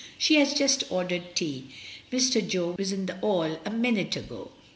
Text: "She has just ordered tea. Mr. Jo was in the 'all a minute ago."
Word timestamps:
"She 0.17 0.37
has 0.39 0.55
just 0.55 0.83
ordered 0.89 1.35
tea. 1.35 1.67
Mr. 2.11 2.41
Jo 2.47 2.73
was 2.75 2.91
in 2.91 3.05
the 3.05 3.19
'all 3.19 3.59
a 3.63 3.69
minute 3.69 4.15
ago." 4.15 4.49